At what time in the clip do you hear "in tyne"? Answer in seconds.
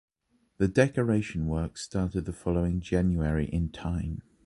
3.45-4.23